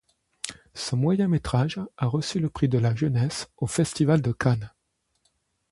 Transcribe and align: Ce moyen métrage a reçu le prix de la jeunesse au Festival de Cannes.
Ce 0.73 0.95
moyen 0.95 1.27
métrage 1.27 1.79
a 1.97 2.07
reçu 2.07 2.39
le 2.39 2.49
prix 2.49 2.67
de 2.67 2.79
la 2.79 2.95
jeunesse 2.95 3.51
au 3.57 3.67
Festival 3.67 4.23
de 4.23 4.31
Cannes. 4.31 4.71